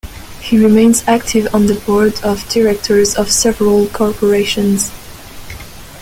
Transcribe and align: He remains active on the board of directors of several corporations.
He 0.39 0.57
remains 0.57 1.03
active 1.07 1.47
on 1.53 1.67
the 1.67 1.75
board 1.75 2.19
of 2.23 2.49
directors 2.49 3.13
of 3.13 3.29
several 3.31 3.85
corporations. 3.89 4.89